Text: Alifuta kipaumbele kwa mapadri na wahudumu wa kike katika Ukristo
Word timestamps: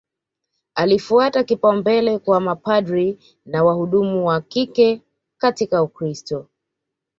Alifuta 0.75 1.43
kipaumbele 1.43 2.19
kwa 2.19 2.39
mapadri 2.41 3.19
na 3.45 3.63
wahudumu 3.63 4.25
wa 4.27 4.41
kike 4.41 5.01
katika 5.37 5.83
Ukristo 5.83 6.47